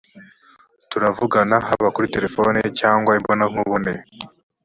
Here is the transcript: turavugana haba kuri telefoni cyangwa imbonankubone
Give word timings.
turavugana 0.89 1.55
haba 1.67 1.87
kuri 1.95 2.07
telefoni 2.15 2.59
cyangwa 2.79 3.11
imbonankubone 3.19 3.91